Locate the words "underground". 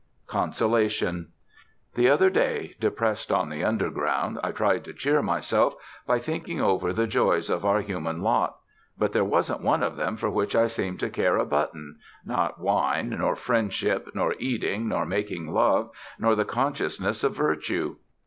3.63-4.39